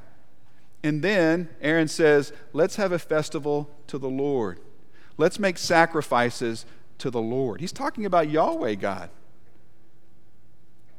[0.83, 4.61] and then Aaron says, Let's have a festival to the Lord.
[5.16, 6.64] Let's make sacrifices
[6.98, 7.61] to the Lord.
[7.61, 9.11] He's talking about Yahweh God.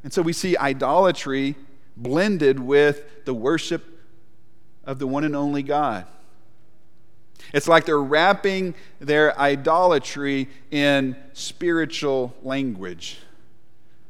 [0.04, 1.56] And so we see idolatry
[1.96, 3.86] blended with the worship
[4.84, 6.06] of the one and only God.
[7.54, 13.20] It's like they're wrapping their idolatry in spiritual language,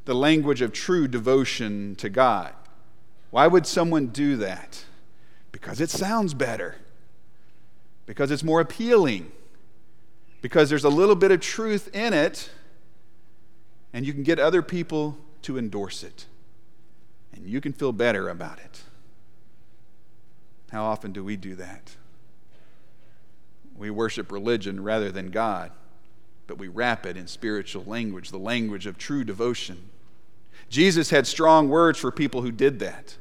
[0.06, 2.54] the language of true devotion to God.
[3.32, 4.84] Why would someone do that?
[5.52, 6.76] Because it sounds better,
[8.06, 9.32] because it's more appealing,
[10.42, 12.50] because there's a little bit of truth in it,
[13.94, 16.26] and you can get other people to endorse it,
[17.34, 18.82] and you can feel better about it.
[20.72, 21.96] How often do we do that?
[23.80, 25.72] We worship religion rather than God,
[26.48, 29.90] but we wrap it in spiritual language, the language of true devotion.
[30.70, 33.16] Jesus had strong words for people who did that,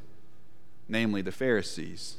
[0.89, 2.17] namely the Pharisees.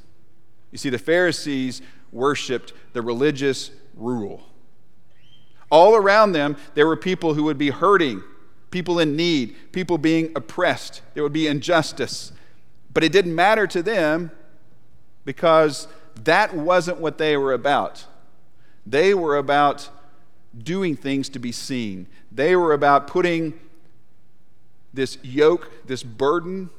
[0.71, 1.81] You see, the Pharisees
[2.13, 4.47] worshiped the religious rule.
[5.69, 8.23] All around them, there were people who would be hurting,
[8.71, 11.01] people in need, people being oppressed.
[11.13, 12.31] There would be injustice.
[12.93, 14.31] But it didn't matter to them
[15.25, 15.89] because
[16.23, 18.05] that wasn't what they were about.
[18.89, 19.87] They were about
[20.57, 22.07] doing things to be seen.
[22.31, 23.59] They were about putting
[24.91, 26.71] this yoke, this burden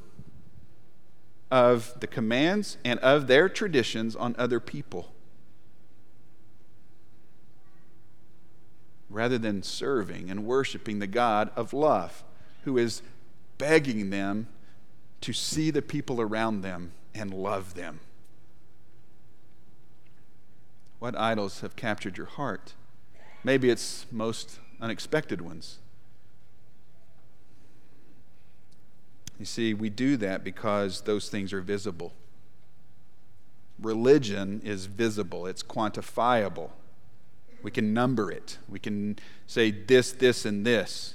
[1.53, 5.13] of the commands and of their traditions on other people.
[9.09, 12.25] Rather than serving and worshiping the God of love,
[12.65, 13.03] who is
[13.57, 14.49] begging them
[15.21, 18.01] to see the people around them and love them.
[21.01, 22.75] What idols have captured your heart?
[23.43, 25.79] Maybe it's most unexpected ones.
[29.39, 32.13] You see, we do that because those things are visible.
[33.81, 36.71] Religion is visible, it's quantifiable.
[37.63, 38.59] We can number it.
[38.69, 41.15] We can say this, this, and this.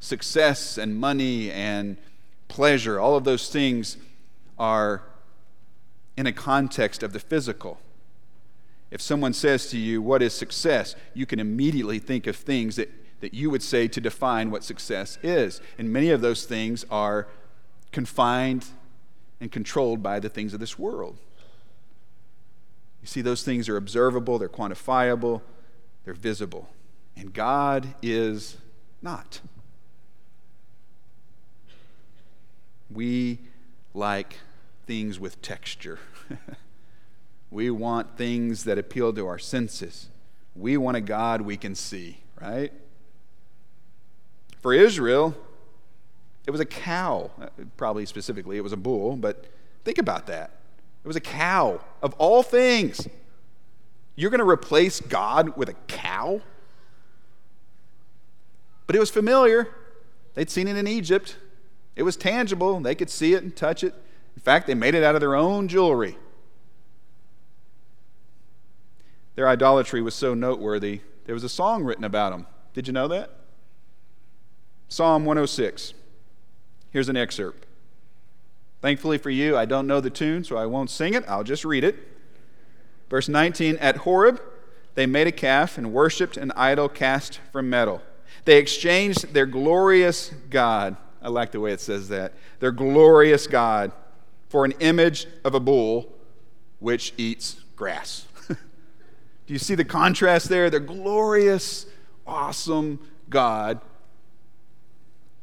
[0.00, 1.96] Success and money and
[2.48, 3.96] pleasure, all of those things
[4.58, 5.02] are
[6.16, 7.78] in a context of the physical.
[8.90, 10.94] If someone says to you, What is success?
[11.14, 15.18] you can immediately think of things that, that you would say to define what success
[15.22, 15.60] is.
[15.78, 17.26] And many of those things are
[17.92, 18.66] confined
[19.40, 21.18] and controlled by the things of this world.
[23.02, 25.42] You see, those things are observable, they're quantifiable,
[26.04, 26.68] they're visible.
[27.16, 28.56] And God is
[29.02, 29.40] not.
[32.90, 33.38] We
[33.94, 34.36] like
[34.86, 35.98] things with texture.
[37.50, 40.08] we want things that appeal to our senses.
[40.54, 42.72] We want a God we can see, right?
[44.60, 45.34] For Israel,
[46.46, 47.30] it was a cow,
[47.76, 49.46] probably specifically, it was a bull, but
[49.84, 50.50] think about that.
[51.04, 53.06] It was a cow, of all things.
[54.16, 56.40] You're going to replace God with a cow?
[58.86, 59.68] But it was familiar.
[60.34, 61.36] They'd seen it in Egypt.
[61.96, 62.80] It was tangible.
[62.80, 63.94] They could see it and touch it.
[64.36, 66.16] In fact, they made it out of their own jewelry.
[69.36, 72.46] Their idolatry was so noteworthy, there was a song written about them.
[72.72, 73.30] Did you know that?
[74.88, 75.94] Psalm 106.
[76.90, 77.66] Here's an excerpt.
[78.80, 81.24] Thankfully for you, I don't know the tune, so I won't sing it.
[81.26, 81.96] I'll just read it.
[83.10, 84.40] Verse 19 At Horeb,
[84.94, 88.02] they made a calf and worshiped an idol cast from metal.
[88.44, 90.96] They exchanged their glorious God.
[91.20, 92.34] I like the way it says that.
[92.60, 93.90] Their glorious God
[94.48, 96.12] for an image of a bull
[96.78, 98.25] which eats grass.
[99.46, 100.70] Do you see the contrast there?
[100.70, 101.86] Their glorious,
[102.26, 102.98] awesome
[103.30, 103.80] God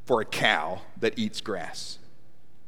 [0.06, 2.00] for a cow that eats grass.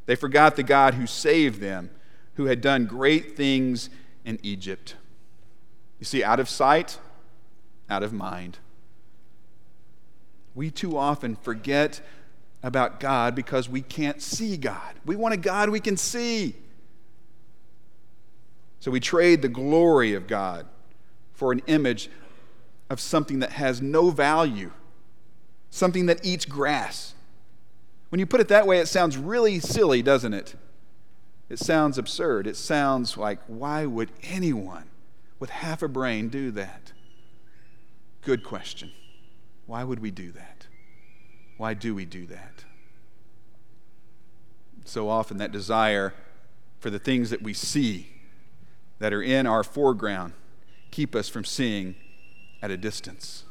[0.06, 1.90] They forgot the God who saved them,
[2.36, 3.90] who had done great things
[4.24, 4.96] in Egypt.
[6.00, 7.00] You see, out of sight,
[7.90, 8.60] out of mind.
[10.54, 12.00] We too often forget
[12.64, 14.96] about God because we can't see God.
[15.06, 16.56] We want a God we can see.
[18.80, 20.66] So we trade the glory of God
[21.36, 22.10] for an image
[22.90, 24.72] of something that has no value,
[25.70, 27.14] something that eats grass.
[28.10, 30.56] When you put it that way, it sounds really silly, doesn't it?
[31.50, 32.48] It sounds absurd.
[32.48, 34.86] It sounds like, why would anyone
[35.40, 36.94] with half a brain do that?
[38.22, 38.92] Good question.
[39.68, 40.68] Why would we do that?
[41.58, 42.64] Why do we do that?
[44.86, 46.14] So often, that desire
[46.80, 48.10] for the things that we see
[49.00, 50.34] that are in our foreground
[50.96, 51.93] keep us from seeing
[52.62, 53.43] at a distance.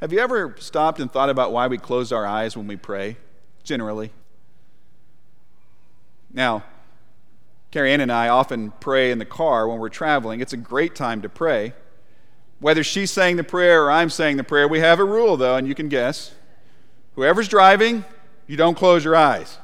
[0.00, 3.16] Have you ever stopped and thought about why we close our eyes when we pray,
[3.64, 4.12] generally?
[6.32, 6.62] Now,
[7.72, 10.40] Carrie Ann and I often pray in the car when we're traveling.
[10.40, 11.74] It's a great time to pray.
[12.60, 15.56] Whether she's saying the prayer or I'm saying the prayer, we have a rule, though,
[15.56, 16.32] and you can guess.
[17.16, 18.04] Whoever's driving,
[18.46, 19.58] you don't close your eyes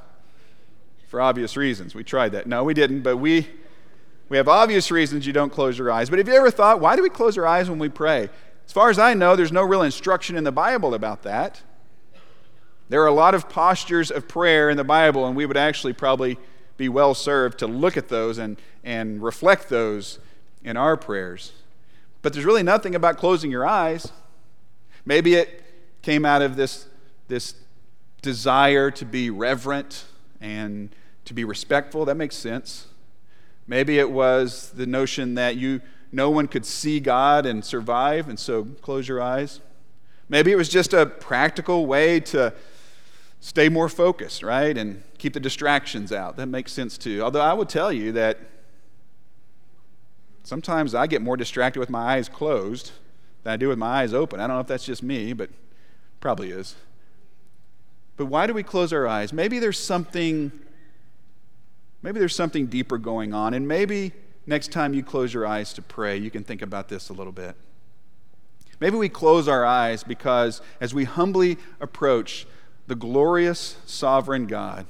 [1.07, 1.95] for obvious reasons.
[1.95, 2.49] We tried that.
[2.49, 3.47] No, we didn't, but we,
[4.31, 6.09] we have obvious reasons you don't close your eyes.
[6.09, 8.31] But have you ever thought, why do we close our eyes when we pray?
[8.65, 11.61] As far as I know, there's no real instruction in the Bible about that.
[12.89, 15.93] There are a lot of postures of prayer in the Bible, and we would actually
[15.93, 16.39] probably
[16.77, 20.21] be well served to look at those and, and reflect those
[20.63, 21.51] in our prayers.
[22.23, 24.13] But there's really nothing about closing your eyes.
[25.05, 25.65] Maybe it
[26.03, 26.87] came out of this,
[27.27, 27.55] this
[28.23, 30.05] desire to be reverent
[30.41, 30.91] and
[31.25, 32.05] to be respectful.
[32.05, 32.87] That makes sense.
[33.71, 38.37] Maybe it was the notion that you no one could see God and survive, and
[38.37, 39.61] so close your eyes.
[40.29, 42.53] Maybe it was just a practical way to
[43.39, 44.77] stay more focused, right?
[44.77, 46.37] And keep the distractions out.
[46.37, 47.23] That makes sense too.
[47.23, 48.39] Although I would tell you that
[50.43, 52.91] sometimes I get more distracted with my eyes closed
[53.45, 54.41] than I do with my eyes open.
[54.41, 55.49] I don't know if that's just me, but
[56.19, 56.75] probably is.
[58.17, 59.33] But why do we close our eyes?
[59.33, 60.51] Maybe there's something
[62.03, 64.13] maybe there's something deeper going on and maybe
[64.47, 67.33] next time you close your eyes to pray, you can think about this a little
[67.33, 67.55] bit.
[68.81, 72.47] Maybe we close our eyes because as we humbly approach
[72.87, 74.87] the glorious sovereign God,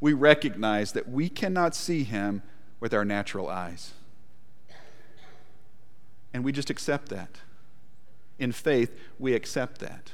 [0.00, 2.42] we recognize that we cannot see him
[2.80, 3.92] with our natural eyes.
[6.32, 7.40] And we just accept that.
[8.38, 10.12] In faith, we accept that.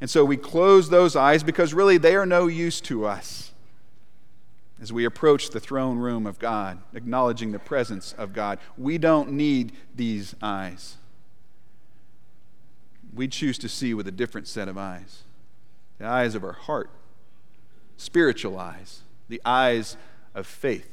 [0.00, 3.52] And so we close those eyes because really they are no use to us
[4.80, 8.58] as we approach the throne room of God, acknowledging the presence of God.
[8.76, 10.96] We don't need these eyes.
[13.12, 15.22] We choose to see with a different set of eyes
[15.98, 16.90] the eyes of our heart,
[17.96, 19.96] spiritual eyes, the eyes
[20.32, 20.88] of faith.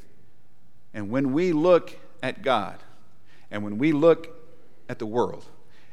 [0.95, 2.79] And when we look at God,
[3.51, 4.35] and when we look
[4.89, 5.45] at the world,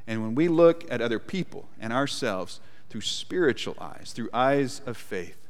[0.06, 4.96] and when we look at other people and ourselves, through spiritual eyes, through eyes of
[4.96, 5.48] faith,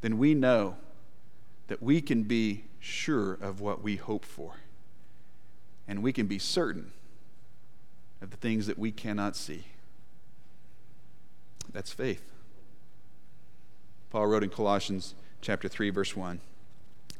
[0.00, 0.76] then we know
[1.68, 4.54] that we can be sure of what we hope for.
[5.88, 6.92] And we can be certain
[8.20, 9.64] of the things that we cannot see.
[11.72, 12.22] That's faith.
[14.10, 16.40] Paul wrote in Colossians chapter 3 verse 1.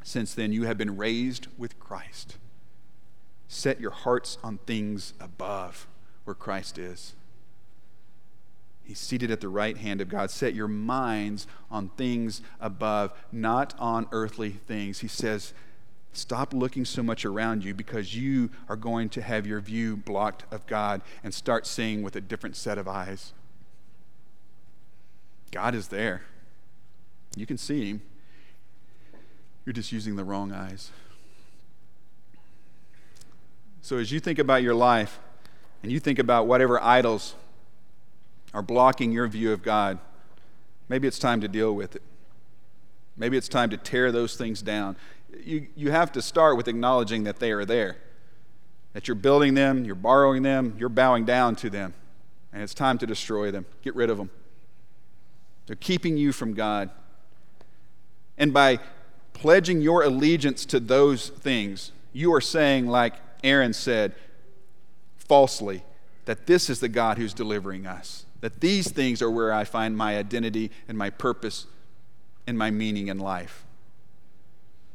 [0.03, 2.36] Since then, you have been raised with Christ.
[3.49, 5.86] Set your hearts on things above
[6.24, 7.14] where Christ is.
[8.87, 10.30] He's seated at the right hand of God.
[10.30, 15.01] Set your minds on things above, not on earthly things.
[15.01, 15.53] He says,
[16.12, 20.45] Stop looking so much around you because you are going to have your view blocked
[20.51, 23.34] of God and start seeing with a different set of eyes.
[25.51, 26.22] God is there.
[27.37, 28.03] You can see Him.
[29.66, 30.91] You're just using the wrong eyes.
[33.82, 35.18] So, as you think about your life
[35.82, 37.34] and you think about whatever idols
[38.57, 39.98] are blocking your view of God,
[40.88, 42.00] maybe it's time to deal with it.
[43.14, 44.96] Maybe it's time to tear those things down.
[45.44, 47.98] You, you have to start with acknowledging that they are there,
[48.94, 51.92] that you're building them, you're borrowing them, you're bowing down to them,
[52.50, 53.66] and it's time to destroy them.
[53.82, 54.30] Get rid of them.
[55.66, 56.88] They're keeping you from God.
[58.38, 58.78] And by
[59.34, 64.14] pledging your allegiance to those things, you are saying, like Aaron said
[65.18, 65.84] falsely,
[66.24, 69.97] that this is the God who's delivering us that these things are where I find
[69.97, 71.66] my identity and my purpose
[72.47, 73.64] and my meaning in life.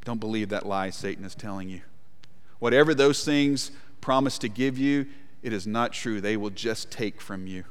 [0.06, 1.82] Don't believe that lie Satan is telling you.
[2.60, 5.08] Whatever those things promise to give you,
[5.44, 6.22] it is not true.
[6.22, 7.64] They will just take from you.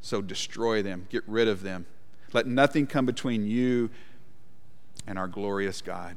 [0.00, 1.86] So destroy them, get rid of them.
[2.32, 3.90] Let nothing come between you
[5.06, 6.16] and our glorious God.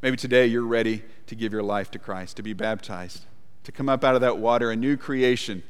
[0.00, 3.24] Maybe today you're ready to give your life to Christ, to be baptized,
[3.64, 5.62] to come up out of that water, a new creation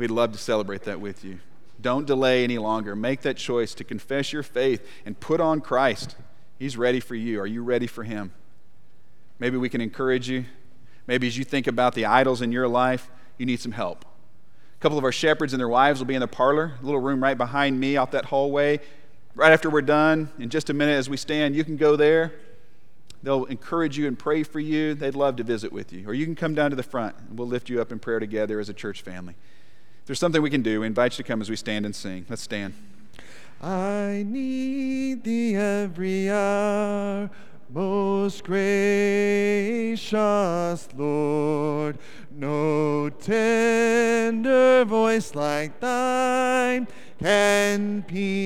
[0.00, 1.40] We'd love to celebrate that with you.
[1.78, 2.96] Don't delay any longer.
[2.96, 6.16] Make that choice to confess your faith and put on Christ.
[6.58, 7.38] He's ready for you.
[7.38, 8.32] Are you ready for Him?
[9.38, 10.46] Maybe we can encourage you.
[11.06, 14.06] Maybe as you think about the idols in your life, you need some help.
[14.06, 17.00] A couple of our shepherds and their wives will be in the parlor, a little
[17.00, 18.80] room right behind me out that hallway.
[19.34, 22.32] Right after we're done, in just a minute as we stand, you can go there.
[23.22, 24.94] They'll encourage you and pray for you.
[24.94, 26.08] They'd love to visit with you.
[26.08, 28.18] Or you can come down to the front and we'll lift you up in prayer
[28.18, 29.34] together as a church family
[30.06, 32.26] there's something we can do, we invite you to come as we stand and sing.
[32.28, 32.74] Let's stand.
[33.62, 37.30] I need thee every hour,
[37.68, 40.08] most gracious
[40.96, 41.98] Lord.
[42.30, 46.88] No tender voice like thine
[47.18, 48.39] can peace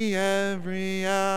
[0.00, 1.29] every hour,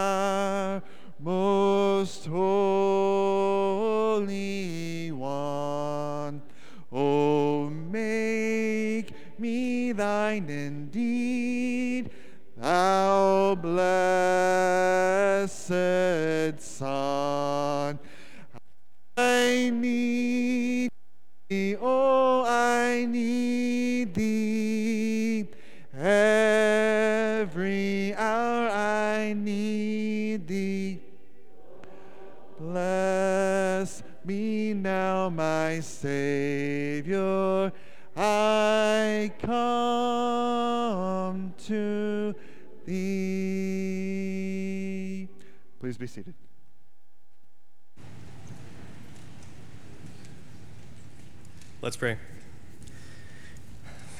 [52.04, 52.18] pray.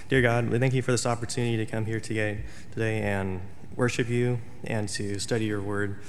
[0.08, 3.42] Dear God, we thank you for this opportunity to come here today, today and
[3.76, 6.00] worship you and to study your word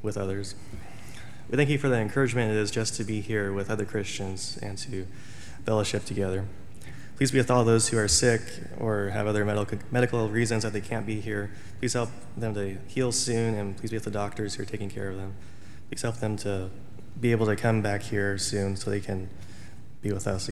[0.00, 0.54] with others.
[1.50, 4.60] We thank you for the encouragement it is just to be here with other Christians
[4.62, 5.08] and to
[5.64, 6.44] fellowship together.
[7.16, 8.40] Please be with all those who are sick
[8.78, 11.50] or have other medical, medical reasons that they can't be here.
[11.80, 14.88] Please help them to heal soon, and please be with the doctors who are taking
[14.88, 15.34] care of them.
[15.88, 16.70] Please help them to
[17.20, 19.28] be able to come back here soon so they can
[20.02, 20.48] be with us